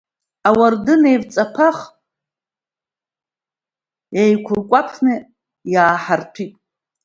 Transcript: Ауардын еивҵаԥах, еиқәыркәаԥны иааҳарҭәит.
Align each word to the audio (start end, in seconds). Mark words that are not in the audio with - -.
Ауардын 0.47 1.03
еивҵаԥах, 1.11 1.77
еиқәыркәаԥны 4.21 5.13
иааҳарҭәит. 5.73 6.53